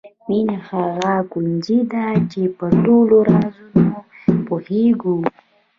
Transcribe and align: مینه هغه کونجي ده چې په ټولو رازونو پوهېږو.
مینه 0.27 0.57
هغه 0.69 1.13
کونجي 1.31 1.79
ده 1.91 2.07
چې 2.31 2.41
په 2.57 2.65
ټولو 2.83 3.15
رازونو 3.29 3.97
پوهېږو. 4.47 5.17